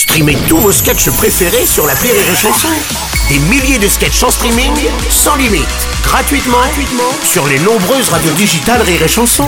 [0.00, 2.68] Streamez tous vos sketchs préférés sur la Rire et Chanson.
[3.28, 4.72] Des milliers de sketchs en streaming,
[5.10, 5.66] sans limite,
[6.02, 9.46] gratuitement, gratuitement sur les nombreuses radios digitales Rire et Chanson.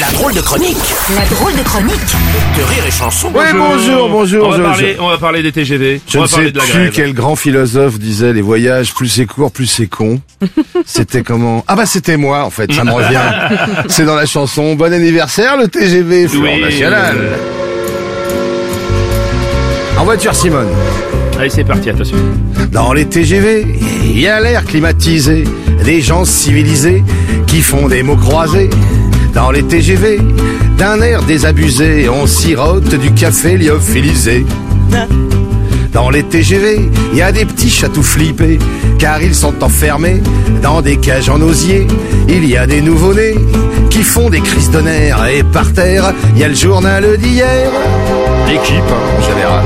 [0.00, 0.78] La drôle de chronique
[1.14, 1.92] La drôle de chronique
[2.56, 3.30] de Rire et Chanson.
[3.34, 4.46] Oui, bonjour, bonjour.
[4.46, 6.00] On va, je- parler, on va parler des TGV.
[6.08, 6.92] Je on ne va sais de la plus grève.
[6.94, 10.18] quel grand philosophe disait les voyages, plus c'est court, plus c'est con.
[10.86, 11.62] c'était comment?
[11.68, 13.20] Ah bah c'était moi en fait, ça me revient.
[13.88, 16.60] c'est dans la chanson Bon anniversaire le TGV Oui.
[16.62, 17.16] National.
[20.06, 20.68] Voiture Simone.
[21.36, 22.16] Allez, c'est parti, attention.
[22.70, 23.66] Dans les TGV,
[24.04, 25.42] il y a l'air climatisé,
[25.84, 27.02] des gens civilisés
[27.48, 28.70] qui font des mots croisés.
[29.34, 30.20] Dans les TGV,
[30.78, 34.46] d'un air désabusé, on sirote du café lyophilisé.
[35.92, 38.60] Dans les TGV, il y a des petits chatous flippés,
[39.00, 40.22] car ils sont enfermés
[40.62, 41.88] dans des cages en osier.
[42.28, 43.34] Il y a des nouveau-nés
[43.90, 47.72] qui font des crises de nerfs, et par terre, il y a le journal d'hier.
[48.46, 49.64] L'équipe, hein, en général.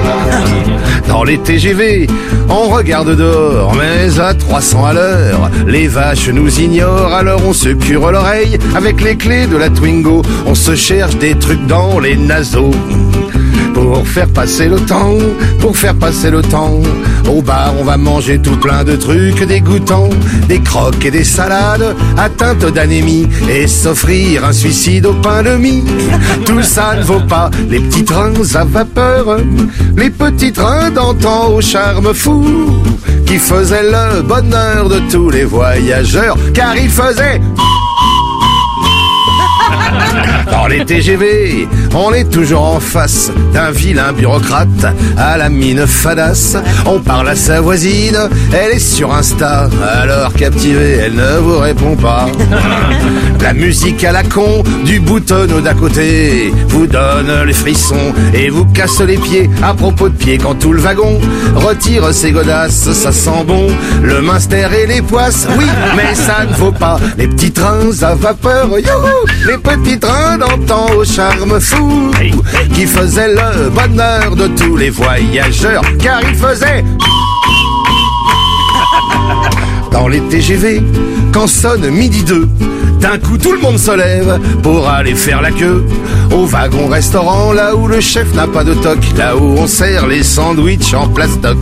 [1.08, 2.06] Dans les TGV,
[2.48, 7.70] on regarde dehors, mais à 300 à l'heure, les vaches nous ignorent, alors on se
[7.70, 10.22] cure l'oreille avec les clés de la Twingo.
[10.46, 12.70] On se cherche des trucs dans les naseaux.
[13.92, 15.18] Pour faire passer le temps,
[15.58, 16.78] pour faire passer le temps,
[17.28, 20.10] au bar on va manger tout plein de trucs dégoûtants,
[20.46, 25.82] des croques et des salades atteintes d'anémie, et s'offrir un suicide au pain de mie.
[26.46, 29.38] Tout ça ne vaut pas les petits trains à vapeur,
[29.96, 32.44] les petits trains d'antan au charme fou,
[33.26, 37.40] qui faisaient le bonheur de tous les voyageurs, car ils faisaient
[40.70, 46.56] les TGV, on est toujours en face d'un vilain bureaucrate à la mine fadasse.
[46.86, 48.16] On parle à sa voisine,
[48.52, 49.68] elle est sur Insta,
[50.00, 52.28] alors captivée, elle ne vous répond pas.
[53.42, 56.52] La musique à la con du boutonneau d'à côté.
[56.68, 59.48] Vous donne les frissons et vous casse les pieds.
[59.62, 61.18] À propos de pieds quand tout le wagon
[61.54, 63.68] retire ses godasses, ça sent bon.
[64.02, 65.64] Le minster et les poisses, oui,
[65.96, 66.98] mais ça ne vaut pas.
[67.16, 72.10] Les petits trains à vapeur, youhou, les petits trains d'antan au charme fou
[72.74, 76.84] qui faisaient le bonheur de tous les voyageurs, car ils faisaient
[79.92, 80.82] dans les TGV,
[81.32, 82.48] quand sonne midi 2,
[83.00, 85.84] d'un coup tout le monde se lève pour aller faire la queue
[86.32, 90.06] au wagon restaurant, là où le chef n'a pas de toc, là où on sert
[90.06, 91.58] les sandwichs en plastoc.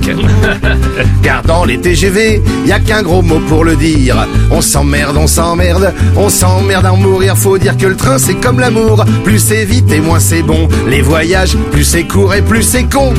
[1.22, 4.26] Car dans les TGV, y a qu'un gros mot pour le dire.
[4.50, 7.36] On s'emmerde, on s'emmerde, on s'emmerde à en mourir.
[7.36, 10.68] Faut dire que le train c'est comme l'amour, plus c'est vite et moins c'est bon.
[10.86, 13.14] Les voyages, plus c'est court et plus c'est con.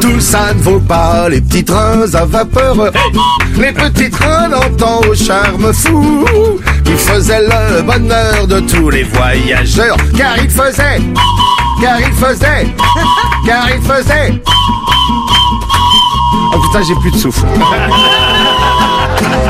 [0.00, 2.92] Tout ça ne vaut pas les petits trains à vapeur.
[3.58, 6.24] Les petits trains d'antan au charme fou
[6.88, 9.96] qui faisaient le bonheur de tous les voyageurs.
[10.16, 11.00] Car ils faisaient,
[11.82, 12.66] car ils faisaient,
[13.46, 14.42] car ils faisaient.
[16.54, 17.46] Oh putain, j'ai plus de souffle.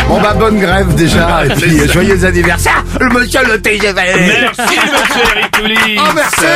[0.08, 3.92] Bon bah bonne grève déjà et puis euh, joyeux anniversaire le monsieur le TGV.
[3.94, 5.98] Merci, monsieur Eric Poulis.
[5.98, 6.46] Oh merci